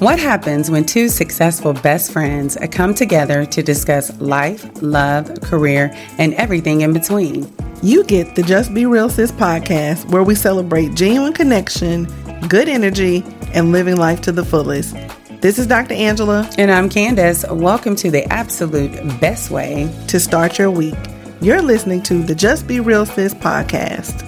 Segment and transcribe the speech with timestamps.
[0.00, 6.34] What happens when two successful best friends come together to discuss life, love, career, and
[6.34, 7.50] everything in between?
[7.80, 12.08] You get the Just Be Real Sis podcast, where we celebrate genuine connection,
[12.48, 14.96] good energy, and living life to the fullest.
[15.40, 15.94] This is Dr.
[15.94, 16.50] Angela.
[16.58, 17.44] And I'm Candace.
[17.48, 20.98] Welcome to the absolute best way to start your week.
[21.40, 24.22] You're listening to the Just Be Real Sis podcast.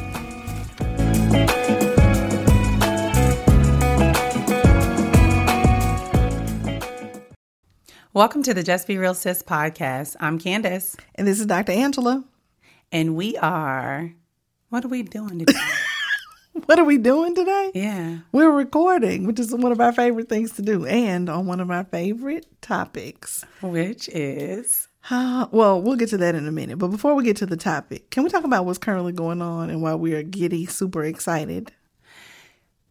[8.16, 10.16] Welcome to the Just Be Real Sis podcast.
[10.20, 10.96] I'm Candace.
[11.16, 11.72] And this is Dr.
[11.72, 12.25] Angela.
[12.90, 14.11] And we are,
[14.70, 15.61] what are we doing today?
[16.64, 17.72] what are we doing today?
[17.75, 18.20] Yeah.
[18.32, 21.70] We're recording, which is one of our favorite things to do, and on one of
[21.70, 24.89] our favorite topics, which is.
[25.11, 26.78] Uh, well, we'll get to that in a minute.
[26.78, 29.68] But before we get to the topic, can we talk about what's currently going on
[29.68, 31.70] and why we are giddy, super excited?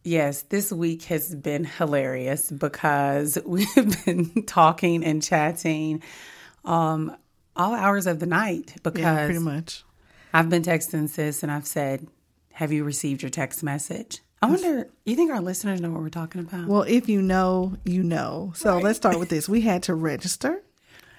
[0.06, 6.00] Yes, this week has been hilarious because we've been talking and chatting
[6.64, 7.16] um,
[7.56, 9.82] all hours of the night because yeah, pretty much.
[10.32, 12.06] I've been texting sis and I've said,
[12.52, 14.20] Have you received your text message?
[14.40, 16.68] I wonder, you think our listeners know what we're talking about?
[16.68, 18.52] Well, if you know, you know.
[18.54, 18.84] So right.
[18.84, 19.48] let's start with this.
[19.48, 20.62] We had to register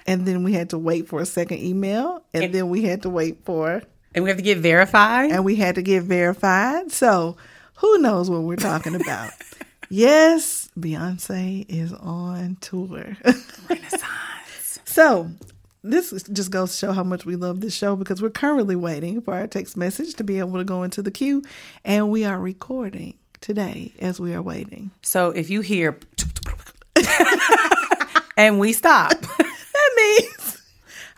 [0.06, 3.02] and then we had to wait for a second email and, and then we had
[3.02, 3.81] to wait for.
[4.16, 5.31] And we have to get verified?
[5.31, 6.94] And we had to get verified.
[6.94, 7.36] So
[7.78, 9.31] who knows what we're talking about?
[9.89, 13.17] yes, Beyonce is on tour.
[13.70, 14.80] Renaissance.
[14.86, 15.30] so
[15.83, 19.22] this just goes to show how much we love this show because we're currently waiting
[19.22, 21.44] for our text message to be able to go into the queue,
[21.86, 24.92] and we are recording today as we are waiting.
[25.03, 26.00] So if you hear
[28.38, 30.61] and we stop, that means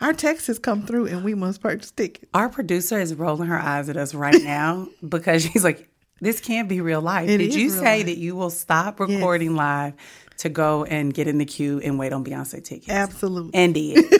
[0.01, 2.25] our text has come through and we must purchase tickets.
[2.33, 5.89] Our producer is rolling her eyes at us right now because she's like,
[6.21, 7.29] this can't be real life.
[7.29, 8.05] It Did you say life.
[8.07, 9.57] that you will stop recording yes.
[9.57, 9.93] live
[10.37, 12.89] to go and get in the queue and wait on Beyonce tickets?
[12.89, 13.51] Absolutely.
[13.53, 14.05] And did.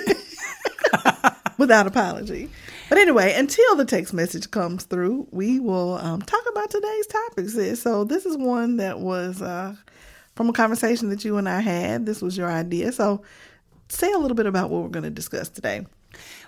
[1.58, 2.50] Without apology.
[2.88, 7.82] But anyway, until the text message comes through, we will um, talk about today's topics.
[7.82, 9.76] So this is one that was uh,
[10.36, 12.06] from a conversation that you and I had.
[12.06, 12.92] This was your idea.
[12.92, 13.22] So
[13.90, 15.86] say a little bit about what we're going to discuss today.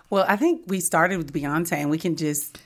[0.10, 2.58] Well, I think we started with Beyonce, and we can just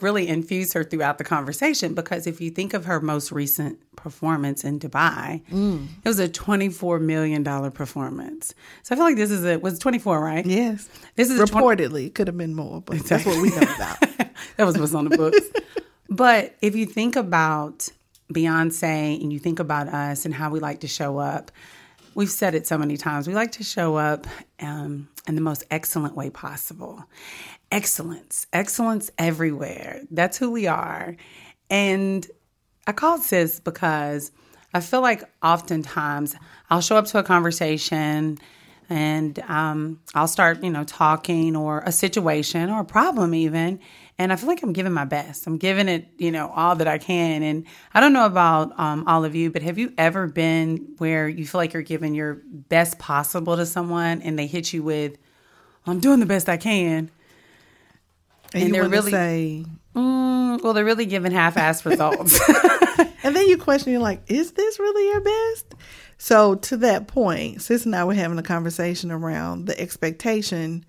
[0.00, 4.64] really infused her throughout the conversation because if you think of her most recent performance
[4.64, 5.86] in Dubai, mm.
[6.04, 8.54] it was a $24 million performance.
[8.82, 10.46] So I feel like this is a, was 24, right?
[10.46, 10.88] Yes.
[11.16, 14.00] This is reportedly, 20- could have been more, but that's what we know about.
[14.56, 15.40] that was what's on the books.
[16.08, 17.88] but if you think about
[18.32, 21.50] Beyonce and you think about us and how we like to show up,
[22.14, 23.26] we've said it so many times.
[23.26, 24.26] We like to show up
[24.60, 27.04] um, in the most excellent way possible
[27.70, 30.02] excellence, excellence everywhere.
[30.10, 31.16] That's who we are.
[31.68, 32.26] And
[32.86, 34.32] I called sis because
[34.74, 36.34] I feel like oftentimes
[36.68, 38.38] I'll show up to a conversation
[38.88, 43.78] and um, I'll start, you know, talking or a situation or a problem even.
[44.20, 45.46] And I feel like I'm giving my best.
[45.46, 47.42] I'm giving it, you know, all that I can.
[47.42, 47.64] And
[47.94, 51.46] I don't know about um, all of you, but have you ever been where you
[51.46, 55.16] feel like you're giving your best possible to someone and they hit you with,
[55.86, 57.10] I'm doing the best I can
[58.52, 59.64] and, and they're really say,
[59.94, 62.38] mm, well, they're really giving half-ass results.
[63.22, 65.74] and then you question, you're like, is this really your best?
[66.18, 70.84] So to that point, sis and I were having a conversation around the expectation,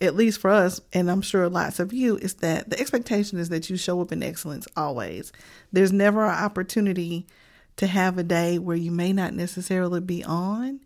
[0.00, 3.50] at least for us, and I'm sure lots of you, is that the expectation is
[3.50, 5.32] that you show up in excellence always.
[5.72, 7.26] There's never an opportunity
[7.76, 10.80] to have a day where you may not necessarily be on.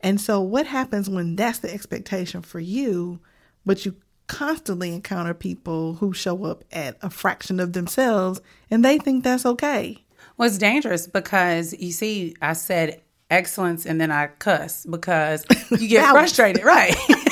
[0.00, 3.20] And so what happens when that's the expectation for you,
[3.64, 3.96] but you
[4.28, 8.40] constantly encounter people who show up at a fraction of themselves
[8.70, 10.04] and they think that's okay.
[10.36, 15.88] Well, it's dangerous because you see, I said excellence and then I cuss because you
[15.88, 16.94] get frustrated, right?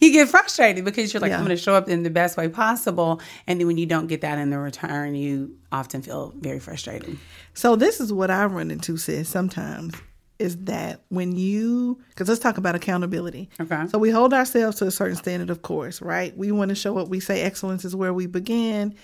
[0.00, 1.38] you get frustrated because you're like, yeah.
[1.38, 3.20] I'm going to show up in the best way possible.
[3.46, 7.18] And then when you don't get that in the return, you often feel very frustrated.
[7.54, 9.94] So, this is what I run into, sis, sometimes
[10.40, 13.50] is that when you, because let's talk about accountability.
[13.60, 13.86] Okay.
[13.88, 16.34] So we hold ourselves to a certain standard, of course, right?
[16.34, 17.08] We want to show up.
[17.08, 18.94] We say excellence is where we begin.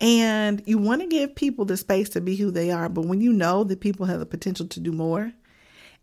[0.00, 2.88] And you want to give people the space to be who they are.
[2.88, 5.32] But when you know that people have the potential to do more,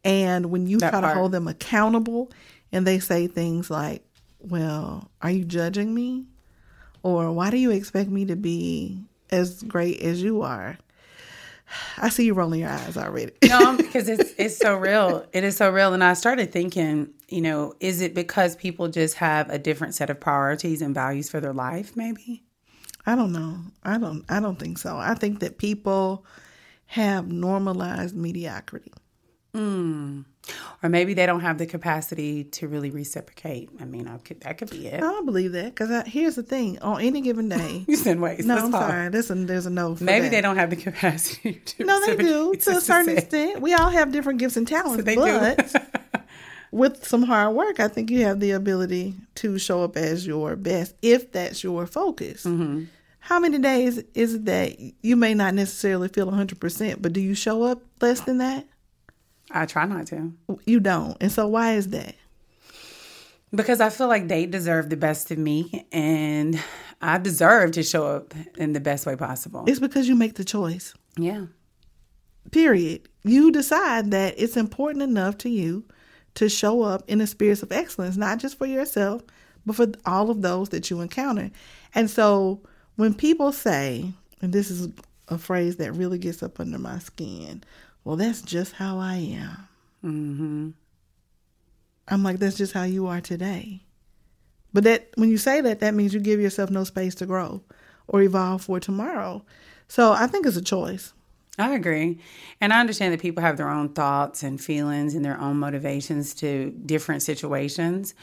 [0.06, 1.16] and when you that try part.
[1.16, 2.32] to hold them accountable
[2.72, 4.04] and they say things like,
[4.39, 6.25] well, are you judging me?
[7.04, 10.78] Or why do you expect me to be as great as you are?
[11.98, 13.34] I see you rolling your eyes already.
[13.44, 15.25] no, because it's it's so real.
[15.34, 15.94] It is so real.
[15.94, 20.10] And I started thinking, you know, is it because people just have a different set
[20.10, 21.95] of priorities and values for their life?
[21.95, 22.44] Maybe.
[23.06, 23.60] I don't know.
[23.83, 24.24] I don't.
[24.30, 24.98] I don't think so.
[24.98, 26.25] I think that people
[26.88, 28.94] have normalized mediocrity.
[30.83, 33.69] Or maybe they don't have the capacity to really reciprocate.
[33.81, 34.95] I mean, I could, that could be it.
[34.95, 38.45] I don't believe that because here's the thing: on any given day, You send wait.
[38.45, 39.98] no, I'm sorry, there's a there's a no.
[40.00, 40.31] Maybe that.
[40.31, 43.18] they don't have the capacity to No, they do to a certain say.
[43.24, 43.62] extent.
[43.62, 45.75] We all have different gifts and talents, They but
[46.71, 50.56] with some hard work, I think you have the ability to show up as your
[50.56, 52.44] best if that's your focus.
[52.45, 52.83] Mm-hmm.
[53.19, 57.36] How many days is it that you may not necessarily feel 100%, but do you
[57.36, 58.65] show up less than that?
[59.52, 60.34] I try not to.
[60.66, 61.18] You don't.
[61.22, 62.16] And so, why is that?
[63.54, 66.62] Because I feel like they deserve the best of me and
[67.02, 69.64] I deserve to show up in the best way possible.
[69.68, 70.94] It's because you make the choice.
[71.16, 71.46] yeah.
[72.52, 73.08] period.
[73.24, 75.86] You decide that it's important enough to you
[76.36, 79.22] to show up in a spirit of excellence, not just for yourself,
[79.66, 81.50] but for all of those that you encounter.
[81.96, 82.62] And so
[82.96, 84.12] when people say,
[84.42, 84.90] and this is
[85.30, 87.64] a phrase that really gets up under my skin,
[88.07, 89.68] well, that's just how I am.
[90.01, 90.69] Mm-hmm.
[92.07, 93.81] I'm like, that's just how you are today.
[94.71, 97.62] But that when you say that, that means you give yourself no space to grow
[98.07, 99.44] or evolve for tomorrow.
[99.89, 101.12] So I think it's a choice.
[101.59, 102.18] I agree.
[102.62, 106.33] And I understand that people have their own thoughts and feelings and their own motivations
[106.36, 108.15] to different situations.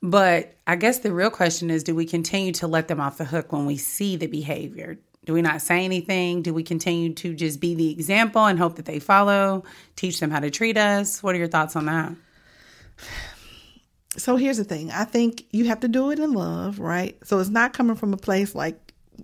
[0.00, 3.24] But I guess the real question is do we continue to let them off the
[3.24, 4.96] hook when we see the behavior?
[5.24, 6.42] Do we not say anything?
[6.42, 9.64] Do we continue to just be the example and hope that they follow,
[9.96, 11.22] teach them how to treat us?
[11.22, 12.12] What are your thoughts on that?
[14.16, 17.40] so here's the thing i think you have to do it in love right so
[17.40, 18.78] it's not coming from a place like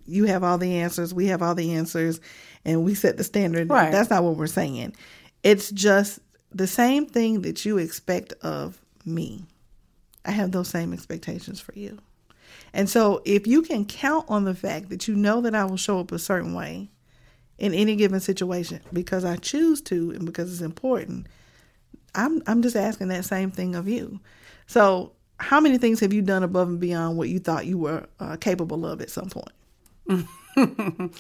[0.07, 2.21] you have all the answers we have all the answers
[2.65, 3.93] and we set the standard Right.
[3.93, 4.97] that's not what we're saying
[5.45, 6.19] it's just
[6.51, 9.45] the same thing that you expect of me
[10.25, 11.99] i have those same expectations for you
[12.73, 15.77] and so if you can count on the fact that you know that i will
[15.77, 16.91] show up a certain way
[17.59, 21.27] in any given situation because i choose to and because it's important
[22.15, 24.21] I'm I'm just asking that same thing of you.
[24.67, 28.07] So, how many things have you done above and beyond what you thought you were
[28.19, 29.53] uh, capable of at some point?
[30.57, 31.11] Do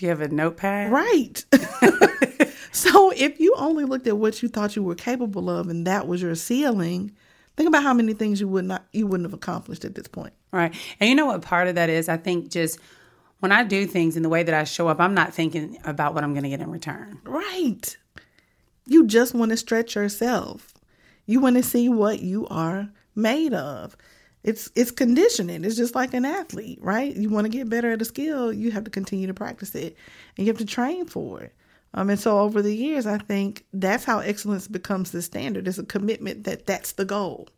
[0.00, 0.90] you have a notepad?
[0.90, 1.44] Right.
[2.72, 6.06] so, if you only looked at what you thought you were capable of and that
[6.06, 7.12] was your ceiling,
[7.58, 10.32] think about how many things you would not you wouldn't have accomplished at this point.
[10.52, 10.72] Right.
[11.00, 12.08] And you know what part of that is?
[12.08, 12.78] I think just
[13.40, 16.14] when I do things in the way that I show up, I'm not thinking about
[16.14, 17.20] what I'm going to get in return.
[17.24, 17.96] Right.
[18.86, 20.72] You just want to stretch yourself.
[21.26, 23.96] You want to see what you are made of.
[24.44, 25.64] It's it's conditioning.
[25.64, 27.14] It's just like an athlete, right?
[27.14, 29.96] You want to get better at a skill, you have to continue to practice it
[30.36, 31.52] and you have to train for it.
[31.94, 35.66] Um, and so over the years, I think that's how excellence becomes the standard.
[35.66, 37.48] It's a commitment that that's the goal.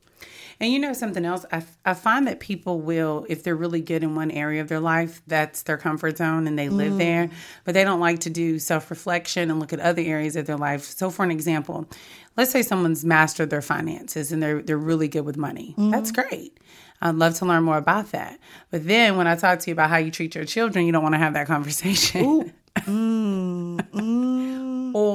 [0.61, 1.47] And you know something else?
[1.51, 4.81] I, I find that people will, if they're really good in one area of their
[4.81, 6.99] life, that's their comfort zone and they live mm.
[6.99, 7.31] there,
[7.65, 10.59] but they don't like to do self reflection and look at other areas of their
[10.59, 10.85] life.
[10.85, 11.89] So, for an example,
[12.37, 15.75] let's say someone's mastered their finances and they're, they're really good with money.
[15.79, 16.29] That's mm.
[16.29, 16.59] great.
[17.01, 18.39] I'd love to learn more about that.
[18.71, 21.03] But then when I talk to you about how you treat your children, you don't
[21.03, 22.23] want to have that conversation.
[22.23, 22.53] Mm.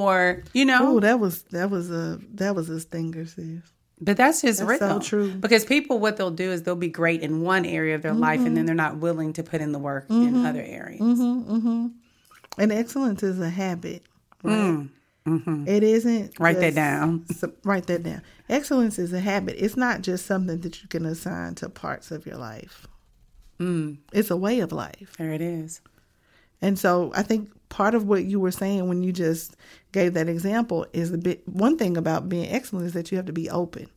[0.06, 3.62] Or, you know, Oh, that was that was a that was a stinger, sis.
[4.00, 5.32] But that's just That's so true.
[5.32, 8.38] Because people, what they'll do is they'll be great in one area of their life,
[8.40, 8.66] and then mm-hmm.
[8.66, 10.44] they're not willing to put in the work in mm-hmm.
[10.44, 11.00] other areas.
[11.00, 11.86] Mm-hmm.
[12.58, 14.02] And excellence is a habit,
[14.42, 14.86] right?
[15.26, 15.66] Mm.
[15.66, 16.38] It isn't.
[16.38, 17.26] Write that down.
[17.34, 18.22] So, write that down.
[18.48, 19.56] Excellence is a habit.
[19.58, 22.86] It's not just something that you can assign to parts of your life.
[23.58, 23.98] Mm.
[24.12, 25.14] It's a way of life.
[25.18, 25.80] There it is.
[26.62, 29.56] And so I think part of what you were saying when you just
[29.92, 33.26] gave that example is the bit one thing about being excellent is that you have
[33.26, 33.88] to be open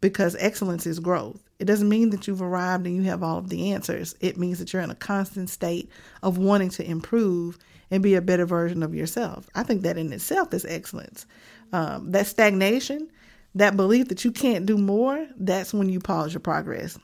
[0.00, 1.42] because excellence is growth.
[1.58, 4.14] It doesn't mean that you've arrived and you have all of the answers.
[4.20, 5.90] It means that you're in a constant state
[6.22, 7.58] of wanting to improve
[7.90, 9.48] and be a better version of yourself.
[9.54, 11.26] I think that in itself is excellence.
[11.72, 13.10] Um, that stagnation,
[13.54, 16.98] that belief that you can't do more, that's when you pause your progress.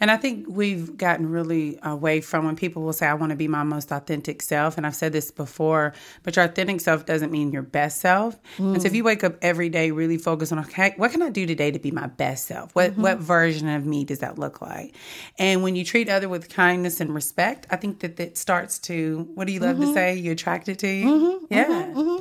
[0.00, 3.36] And I think we've gotten really away from when people will say, I want to
[3.36, 4.76] be my most authentic self.
[4.76, 8.38] And I've said this before, but your authentic self doesn't mean your best self.
[8.58, 8.96] And so if mm.
[8.96, 11.78] you wake up every day really focused on, okay, what can I do today to
[11.78, 12.74] be my best self?
[12.74, 13.02] What, mm-hmm.
[13.02, 14.94] what version of me does that look like?
[15.38, 19.28] And when you treat other with kindness and respect, I think that that starts to,
[19.34, 19.94] what do you love to mm-hmm.
[19.94, 20.16] say?
[20.16, 21.06] You attract it to you?
[21.06, 21.44] Mm-hmm.
[21.50, 22.20] yeah.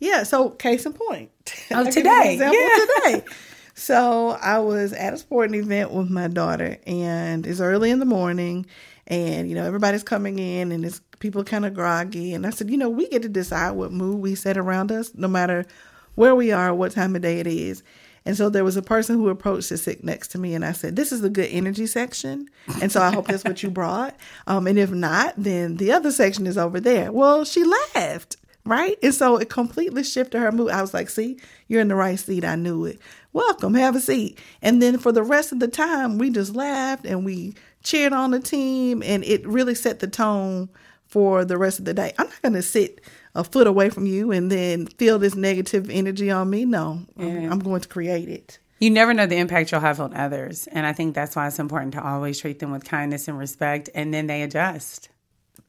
[0.00, 1.30] Yeah, so case in point.
[1.70, 2.38] Oh, I'll give you an today.
[2.38, 3.20] Yeah.
[3.20, 3.24] today.
[3.74, 8.04] So I was at a sporting event with my daughter, and it's early in the
[8.04, 8.66] morning,
[9.08, 12.70] and you know everybody's coming in, and it's people kind of groggy, and I said,
[12.70, 15.66] you know, we get to decide what mood we set around us, no matter
[16.14, 17.82] where we are, what time of day it is.
[18.26, 20.72] And so there was a person who approached to sit next to me, and I
[20.72, 22.48] said, "This is the good energy section,
[22.80, 24.14] and so I hope that's what you brought.
[24.46, 28.96] Um, and if not, then the other section is over there." Well, she laughed Right?
[29.02, 30.70] And so it completely shifted her mood.
[30.70, 31.38] I was like, see,
[31.68, 32.46] you're in the right seat.
[32.46, 32.98] I knew it.
[33.34, 34.38] Welcome, have a seat.
[34.62, 38.30] And then for the rest of the time, we just laughed and we cheered on
[38.30, 40.68] the team and it really set the tone
[41.08, 42.12] for the rest of the day.
[42.16, 43.00] I'm not going to sit
[43.34, 46.64] a foot away from you and then feel this negative energy on me.
[46.64, 48.60] No, I'm, I'm going to create it.
[48.78, 50.68] You never know the impact you'll have on others.
[50.68, 53.90] And I think that's why it's important to always treat them with kindness and respect,
[53.96, 55.08] and then they adjust.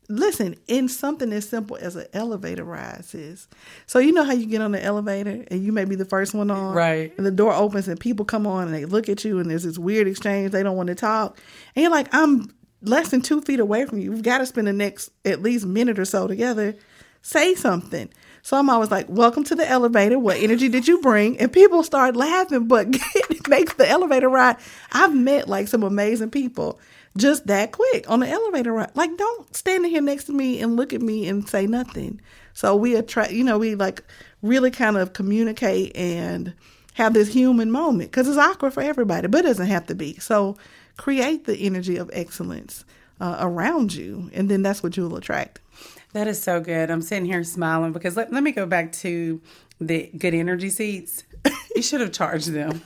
[0.07, 3.47] Listen, in something as simple as an elevator ride, sis.
[3.87, 6.33] So you know how you get on the elevator and you may be the first
[6.33, 7.13] one on, Right.
[7.17, 9.63] And the door opens and people come on and they look at you and there's
[9.63, 10.51] this weird exchange.
[10.51, 11.39] They don't want to talk,
[11.75, 14.11] and you're like, I'm less than two feet away from you.
[14.11, 16.75] We've got to spend the next at least minute or so together.
[17.21, 18.09] Say something.
[18.43, 20.19] So I'm always like, "Welcome to the elevator.
[20.19, 24.57] What energy did you bring?" And people start laughing, but it makes the elevator ride.
[24.91, 26.79] I've met like some amazing people
[27.17, 28.91] just that quick on the elevator ride.
[28.95, 32.19] Like, don't stand here next to me and look at me and say nothing.
[32.53, 34.03] So we attract, you know, we like
[34.41, 36.53] really kind of communicate and
[36.93, 40.17] have this human moment because it's awkward for everybody, but it doesn't have to be.
[40.17, 40.57] So
[40.97, 42.85] create the energy of excellence
[43.19, 45.59] uh, around you, and then that's what you'll attract.
[46.13, 46.89] That is so good.
[46.89, 49.41] I'm sitting here smiling because let, let me go back to
[49.79, 51.23] the good energy seats.
[51.75, 52.81] You should have charged them.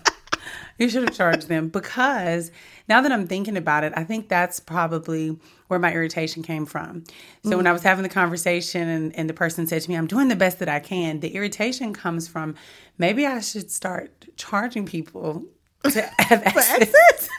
[0.80, 2.52] You should have charged them because
[2.90, 7.04] now that I'm thinking about it, I think that's probably where my irritation came from.
[7.44, 7.86] So when I was mm.
[7.86, 10.68] having the conversation and, and the person said to me, I'm doing the best that
[10.68, 12.56] I can, the irritation comes from
[12.98, 15.46] maybe I should start charging people
[15.84, 17.30] to have access.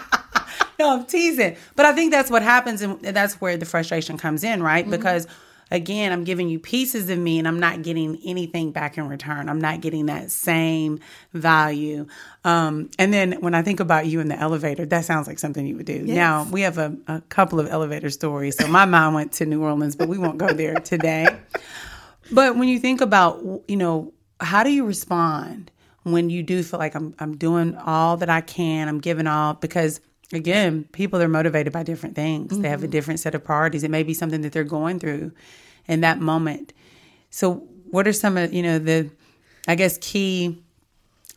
[0.78, 1.56] no, I'm teasing.
[1.74, 4.84] But I think that's what happens, and that's where the frustration comes in, right?
[4.84, 4.92] Mm-hmm.
[4.92, 5.26] Because
[5.70, 9.48] again, I'm giving you pieces of me and I'm not getting anything back in return.
[9.48, 11.00] I'm not getting that same
[11.32, 12.06] value.
[12.44, 15.66] Um, and then when I think about you in the elevator, that sounds like something
[15.66, 16.02] you would do.
[16.02, 18.56] Now, we have a, a couple of elevator stories.
[18.56, 21.26] So my mom went to New Orleans, but we won't go there today.
[22.30, 25.70] But when you think about, you know, how do you respond
[26.02, 29.54] when you do feel like I'm I'm doing all that I can, I'm giving all
[29.54, 30.00] because
[30.32, 32.58] again, people are motivated by different things.
[32.58, 32.90] They have a mm-hmm.
[32.90, 33.84] different set of priorities.
[33.84, 35.32] It may be something that they're going through
[35.86, 36.72] in that moment.
[37.30, 39.10] So, what are some of, you know, the
[39.68, 40.62] I guess key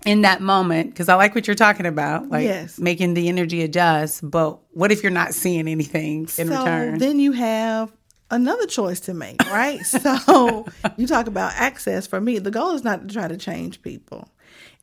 [0.05, 2.79] in that moment because I like what you're talking about, like Yes.
[2.79, 6.99] making the energy adjust, but what if you're not seeing anything in so return?
[6.99, 7.91] then you have
[8.31, 9.81] another choice to make, right?
[9.85, 10.65] so
[10.97, 12.07] you talk about access.
[12.07, 14.29] For me, the goal is not to try to change people.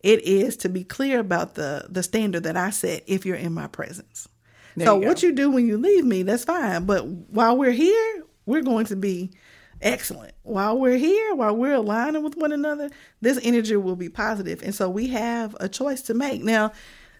[0.02, 3.52] It is to be clear about the the standard that I set if you're in
[3.52, 4.28] my presence.
[4.76, 6.84] There so you what you do when you leave me, that's fine.
[6.84, 9.32] But while we're here, we're going to be
[9.80, 10.34] excellent.
[10.42, 14.62] While we're here, while we're aligning with one another, this energy will be positive.
[14.62, 16.42] And so we have a choice to make.
[16.42, 16.72] Now,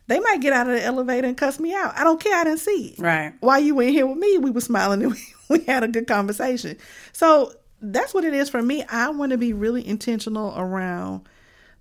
[0.07, 1.99] they might get out of the elevator and cuss me out.
[1.99, 2.37] I don't care.
[2.37, 3.33] I didn't see it right.
[3.41, 5.13] while you were in here with me, we were smiling and
[5.49, 6.77] we, we had a good conversation.
[7.13, 8.85] So that's what it is for me.
[8.85, 11.29] I want to be really intentional around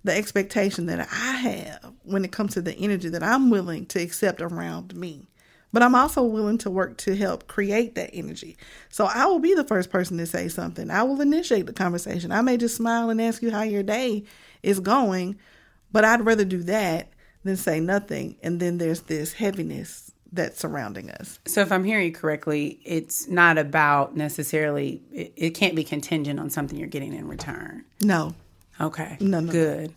[0.06, 4.00] the expectation that I have when it comes to the energy that I'm willing to
[4.00, 5.28] accept around me.
[5.72, 8.56] But I'm also willing to work to help create that energy.
[8.88, 10.90] So I will be the first person to say something.
[10.90, 12.32] I will initiate the conversation.
[12.32, 14.24] I may just smile and ask you how your day
[14.62, 15.38] is going,
[15.92, 17.08] but I'd rather do that
[17.44, 18.36] than say nothing.
[18.42, 21.38] And then there's this heaviness that's surrounding us.
[21.46, 26.40] So if I'm hearing you correctly, it's not about necessarily it, it can't be contingent
[26.40, 27.84] on something you're getting in return.
[28.02, 28.34] No,
[28.80, 29.16] Okay.
[29.20, 29.52] No, no, no.
[29.52, 29.94] Good.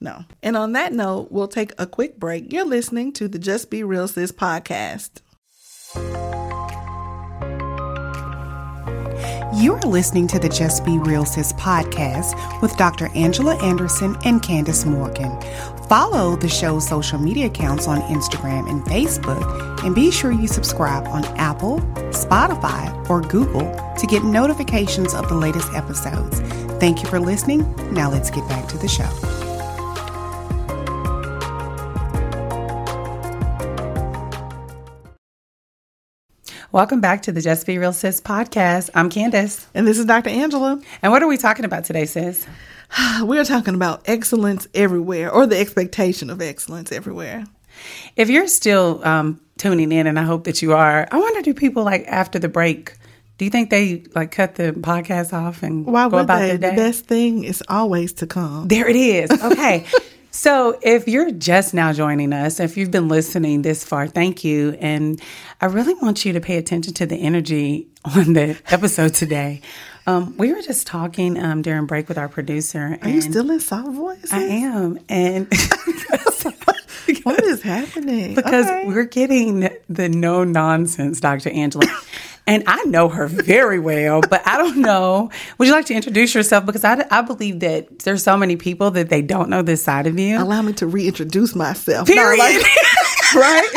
[0.00, 0.24] no.
[0.42, 2.52] And on that note, we'll take a quick break.
[2.52, 5.20] You're listening to the Just Be Real Sis podcast.
[9.56, 13.08] You're listening to the Just Be Real Sis podcast with Dr.
[13.14, 15.38] Angela Anderson and Candace Morgan.
[15.88, 21.06] Follow the show's social media accounts on Instagram and Facebook, and be sure you subscribe
[21.08, 21.80] on Apple,
[22.12, 26.40] Spotify, or Google to get notifications of the latest episodes.
[26.80, 27.60] Thank you for listening.
[27.92, 29.06] Now let's get back to the show.
[36.72, 38.88] Welcome back to the Just Be Real Sis podcast.
[38.94, 39.66] I'm Candace.
[39.74, 40.30] And this is Dr.
[40.30, 40.80] Angela.
[41.02, 42.46] And what are we talking about today, sis?
[43.20, 47.44] We're talking about excellence everywhere or the expectation of excellence everywhere.
[48.16, 51.52] If you're still um, tuning in, and I hope that you are, I wonder do
[51.52, 52.94] people like after the break,
[53.40, 56.58] do you think they like cut the podcast off and Why go about they?
[56.58, 58.68] their The best thing is always to come.
[58.68, 59.30] There it is.
[59.42, 59.86] Okay.
[60.30, 64.76] so if you're just now joining us, if you've been listening this far, thank you.
[64.78, 65.18] And
[65.58, 69.62] I really want you to pay attention to the energy on the episode today.
[70.06, 72.98] Um, we were just talking um, during break with our producer.
[73.00, 74.30] Are you still in soft voice?
[74.30, 74.98] I am.
[75.08, 75.48] And
[77.24, 78.34] What is happening?
[78.34, 78.86] because Okay.
[78.86, 81.50] we're getting the no nonsense, Dr.
[81.50, 81.84] Angela.
[82.50, 85.30] And I know her very well, but I don't know.
[85.58, 86.66] Would you like to introduce yourself?
[86.66, 90.08] Because I, I believe that there's so many people that they don't know this side
[90.08, 90.36] of you.
[90.36, 92.08] Allow me to reintroduce myself.
[92.08, 92.38] Period.
[92.38, 92.64] No, like,
[93.36, 93.68] right?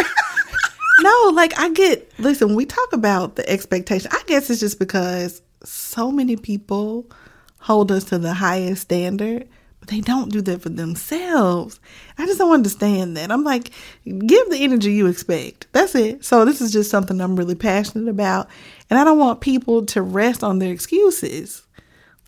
[1.01, 4.09] no, like I get, listen, we talk about the expectation.
[4.11, 7.11] I guess it's just because so many people
[7.59, 9.47] hold us to the highest standard,
[9.83, 11.77] but they don't do that for themselves.
[12.17, 13.29] I just don't understand that.
[13.29, 13.69] I'm like,
[14.05, 15.67] give the energy you expect.
[15.73, 16.23] That's it.
[16.23, 18.47] So this is just something I'm really passionate about.
[18.89, 21.63] And I don't want people to rest on their excuses.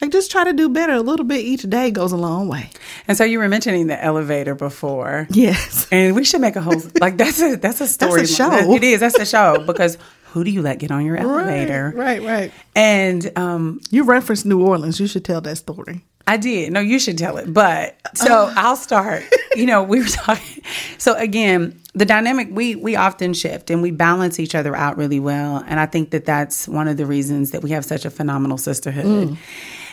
[0.01, 2.71] Like just try to do better a little bit each day goes a long way.
[3.07, 5.25] And so you were mentioning the elevator before.
[5.29, 5.87] Yes.
[5.93, 8.11] And we should make a whole like that's a that's a story.
[8.23, 8.73] That's a show.
[8.73, 8.99] It is.
[8.99, 9.97] That's a show because
[10.33, 11.93] who do you let get on your elevator?
[11.95, 12.51] Right, right, right.
[12.75, 14.99] And um, You referenced New Orleans.
[14.99, 16.03] You should tell that story.
[16.27, 16.73] I did.
[16.73, 17.53] No, you should tell it.
[17.53, 19.23] But so I'll start.
[19.55, 20.63] You know, we were talking.
[20.97, 25.19] So again, the dynamic we we often shift and we balance each other out really
[25.19, 25.63] well.
[25.67, 28.57] And I think that that's one of the reasons that we have such a phenomenal
[28.57, 29.37] sisterhood.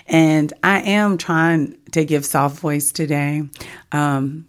[0.09, 3.43] And I am trying to give soft voice today.
[3.93, 4.47] Um,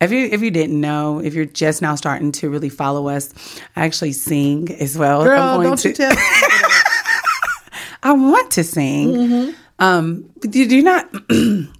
[0.00, 3.32] if you if you didn't know, if you're just now starting to really follow us,
[3.76, 5.20] I actually sing as well.
[5.22, 6.12] I'm Girl, going don't to- you tell
[8.02, 9.08] I want to sing.
[9.12, 9.60] Mm-hmm.
[9.78, 11.10] Um, but do you not?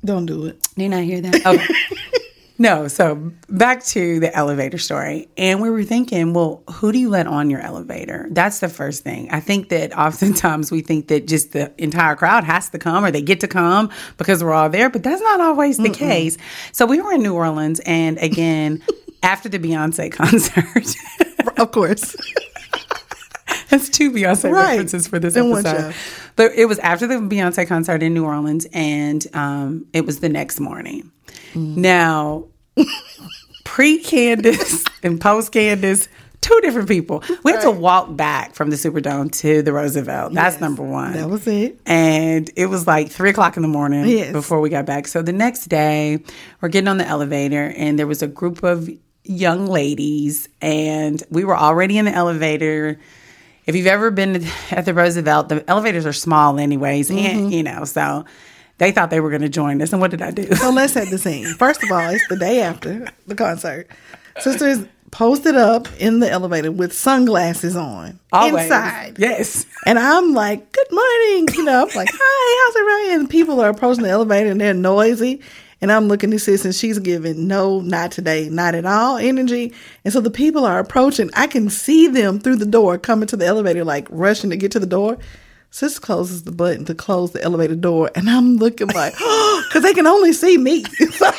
[0.05, 0.67] Don't do it.
[0.77, 1.35] Do you not hear that?
[1.47, 1.67] Okay.
[2.59, 2.89] no.
[2.89, 5.29] So back to the elevator story.
[5.37, 8.27] And we were thinking, well, who do you let on your elevator?
[8.31, 9.31] That's the first thing.
[9.31, 13.11] I think that oftentimes we think that just the entire crowd has to come or
[13.11, 16.37] they get to come because we're all there, but that's not always the case.
[16.73, 18.83] So we were in New Orleans and again,
[19.23, 20.87] after the Beyonce concert,
[21.57, 22.17] Of course.
[23.75, 24.71] That's two Beyonce Right.
[24.71, 25.95] references for this episode.
[26.37, 30.29] But it was after the Beyonce concert in New Orleans, and um, it was the
[30.29, 31.11] next morning.
[31.55, 31.77] Mm.
[31.79, 32.45] Now,
[33.65, 36.09] pre Candace and post Candace,
[36.41, 37.23] two different people.
[37.43, 40.35] We had to walk back from the Superdome to the Roosevelt.
[40.35, 40.61] That's Yes.
[40.61, 41.13] number one.
[41.15, 41.81] That was it.
[41.87, 44.33] And it was like three o'clock in the morning Yes.
[44.33, 45.09] before we got back.
[45.09, 46.23] So the next day,
[46.61, 48.89] we're getting on the elevator, and there was a group of
[49.25, 52.99] young ladies, and we were already in the elevator.
[53.67, 57.19] If you've ever been at the Roosevelt, the elevators are small, anyways, Mm-hmm.
[57.27, 58.25] and you know, so
[58.79, 59.93] they thought they were going to join us.
[59.93, 60.53] And what did I do?
[60.55, 61.47] So let's set the scene.
[61.55, 63.89] First of all, it's the day after the concert.
[64.41, 68.65] Sisters posted up in the elevator with sunglasses on Always.
[68.65, 69.15] inside.
[69.19, 69.65] Yes.
[69.87, 71.49] And I'm like, good morning.
[71.55, 73.09] You know, I'm like, hi, how's it right?
[73.21, 75.41] And people are approaching the elevator and they're noisy.
[75.85, 79.75] And I'm looking at sis and she's giving no, not today, not at all energy.
[80.03, 81.29] And so the people are approaching.
[81.35, 84.73] I can see them through the door coming to the elevator, like rushing to get
[84.73, 85.19] to the door.
[85.69, 88.11] Sis closes the button to close the elevator door.
[88.15, 90.87] And I'm looking like, because they can only see me.
[91.13, 91.31] So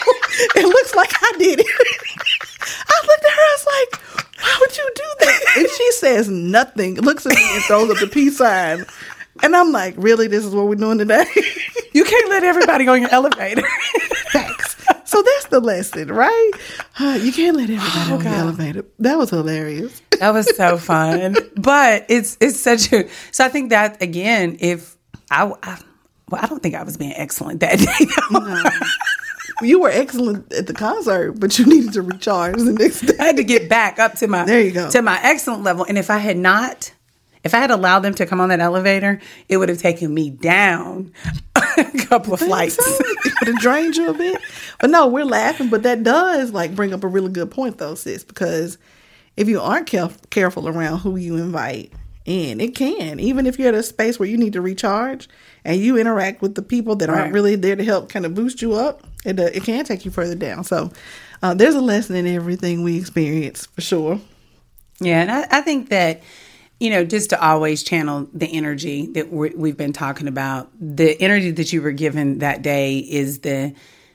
[0.56, 1.66] it looks like I did it.
[2.88, 5.42] I looked at her, I was like, why would you do that?
[5.58, 8.86] And she says nothing, looks at me and throws up the peace sign.
[9.42, 10.28] And I'm like, really?
[10.28, 11.26] This is what we're doing today?
[11.96, 13.64] You can't let everybody on your elevator.
[15.16, 16.52] So that's the lesson, right?
[17.00, 18.86] Uh, you can't let everybody on the elevator.
[19.00, 20.02] That was hilarious.
[20.20, 21.36] That was so fun.
[21.58, 24.96] but it's it's such a so I think that again, if
[25.30, 25.78] I, I
[26.30, 28.06] well, I don't think I was being excellent that day.
[28.32, 29.66] though.
[29.66, 33.14] You were excellent at the concert, but you needed to recharge the next day.
[33.20, 34.90] I had to get back up to my There you go.
[34.90, 35.86] to my excellent level.
[35.86, 36.94] And if I had not,
[37.44, 40.30] if I had allowed them to come on that elevator, it would have taken me
[40.30, 41.12] down
[41.78, 42.76] a couple of flights.
[42.76, 44.42] So, it would drained you a bit.
[44.80, 45.70] But no, we're laughing.
[45.70, 48.78] But that does like bring up a really good point, though, sis, because
[49.38, 51.92] if you aren't caref- careful around who you invite
[52.26, 53.20] in, it can.
[53.20, 55.28] Even if you're at a space where you need to recharge
[55.64, 58.62] and you interact with the people that aren't really there to help kind of boost
[58.62, 60.64] you up, it, uh, it can take you further down.
[60.64, 60.92] So
[61.44, 64.20] uh, there's a lesson in everything we experience for sure.
[65.00, 66.22] Yeah, and I, I think that
[66.80, 70.70] you know just to always channel the energy that we we've been talking about.
[70.80, 73.74] The energy that you were given that day is the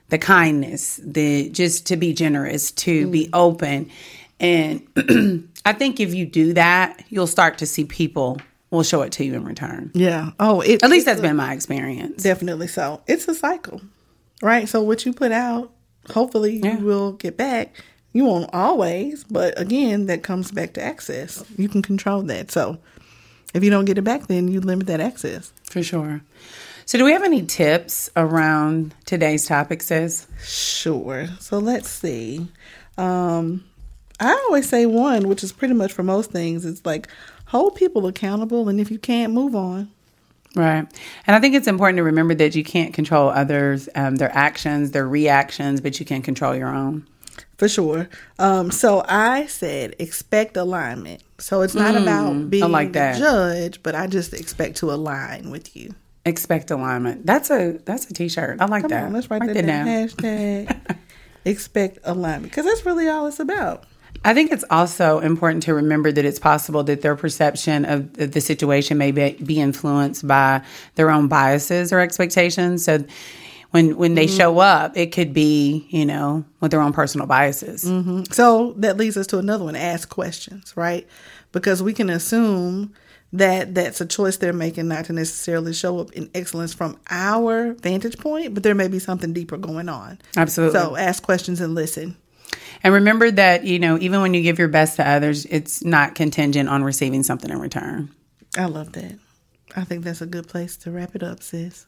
[0.08, 3.30] the kindness, the just to be generous, to be mm.
[3.32, 3.90] open,
[4.38, 4.86] and
[5.64, 9.24] I think if you do that, you'll start to see people will show it to
[9.24, 9.90] you in return.
[9.94, 10.30] Yeah.
[10.38, 12.22] Oh, it, At least that's a- been my experience.
[12.22, 13.02] Definitely so.
[13.06, 13.80] It's a cycle,
[14.42, 14.68] right?
[14.68, 15.72] So what you put out,
[16.10, 16.78] hopefully Yeah.
[16.78, 17.74] you will get back.
[18.12, 21.44] You won't always, but again, that comes back to access.
[21.56, 22.50] You can control that.
[22.50, 22.78] So
[23.54, 25.52] if you don't get it back, then you limit that access.
[25.64, 26.22] For sure.
[26.86, 30.26] So, do we have any tips around today's topic, sis?
[30.42, 31.28] Sure.
[31.38, 32.48] So let's see.
[32.98, 33.64] Um,
[34.18, 36.64] I always say one, which is pretty much for most things.
[36.64, 37.06] It's like
[37.46, 39.88] hold people accountable, and if you can't, move on.
[40.56, 40.84] Right.
[41.26, 44.90] And I think it's important to remember that you can't control others, um, their actions,
[44.90, 47.06] their reactions, but you can control your own.
[47.60, 48.08] For sure.
[48.38, 51.22] Um, so I said expect alignment.
[51.36, 53.18] So it's not about being Mm, like the that.
[53.18, 55.94] judge, but I just expect to align with you.
[56.24, 57.26] Expect alignment.
[57.26, 58.62] That's a that's a t-shirt.
[58.62, 59.04] I like Come that.
[59.04, 59.86] on, let's write, that that down.
[59.86, 60.96] Hashtag
[61.44, 62.44] expect alignment.
[62.50, 63.84] Because that's really all it's about.
[64.24, 68.32] I think it's also important to remember that it's possible that their perception of of
[68.32, 70.62] the situation may be, be influenced by
[70.94, 72.86] their own biases or expectations.
[72.86, 73.04] So
[73.70, 74.36] when when they mm-hmm.
[74.36, 77.84] show up, it could be, you know, with their own personal biases.
[77.84, 78.24] Mm-hmm.
[78.32, 81.06] So that leads us to another one ask questions, right?
[81.52, 82.92] Because we can assume
[83.32, 87.74] that that's a choice they're making not to necessarily show up in excellence from our
[87.74, 90.18] vantage point, but there may be something deeper going on.
[90.36, 90.78] Absolutely.
[90.78, 92.16] So ask questions and listen.
[92.82, 96.16] And remember that, you know, even when you give your best to others, it's not
[96.16, 98.10] contingent on receiving something in return.
[98.58, 99.18] I love that.
[99.76, 101.86] I think that's a good place to wrap it up, sis.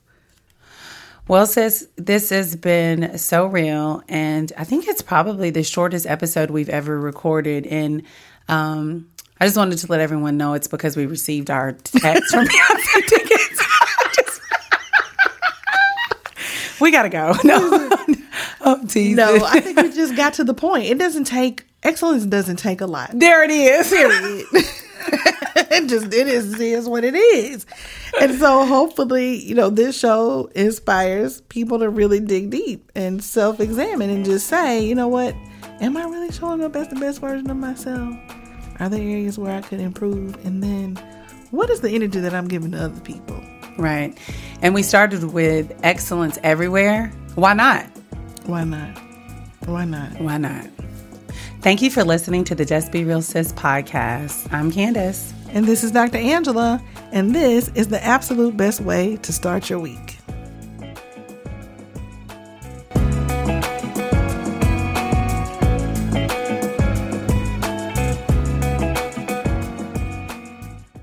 [1.32, 6.50] Well, sis, this has been so real, and I think it's probably the shortest episode
[6.50, 7.66] we've ever recorded.
[7.66, 8.02] And
[8.50, 9.08] um,
[9.40, 13.06] I just wanted to let everyone know it's because we received our text from Beyonce
[13.06, 13.66] tickets.
[14.14, 14.42] Just-
[16.82, 17.32] we gotta go.
[17.44, 17.88] No,
[18.60, 19.16] oh, teasing.
[19.16, 20.84] No, I think we just got to the point.
[20.84, 23.08] It doesn't take excellence doesn't take a lot.
[23.14, 23.88] there it is.
[23.88, 24.44] Period.
[25.06, 27.66] It just it is is what it is.
[28.20, 33.60] And so hopefully, you know, this show inspires people to really dig deep and self
[33.60, 35.34] examine and just say, you know what,
[35.80, 38.14] am I really showing up as the best version of myself?
[38.80, 40.34] Are there areas where I could improve?
[40.44, 40.96] And then
[41.50, 43.40] what is the energy that I'm giving to other people?
[43.78, 44.16] Right,
[44.60, 47.08] and we started with excellence everywhere.
[47.36, 47.86] Why not?
[48.44, 48.98] Why not?
[49.66, 50.20] Why not?
[50.20, 50.66] Why not?
[51.62, 54.52] Thank you for listening to the Just Be Real Sis podcast.
[54.52, 55.32] I'm Candace.
[55.50, 56.18] And this is Dr.
[56.18, 60.18] Angela, and this is the absolute best way to start your week.